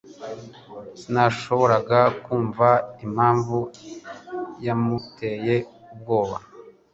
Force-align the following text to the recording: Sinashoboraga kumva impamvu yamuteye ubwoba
Sinashoboraga 0.99 1.99
kumva 2.23 2.67
impamvu 3.05 3.57
yamuteye 4.65 5.55
ubwoba 5.93 6.35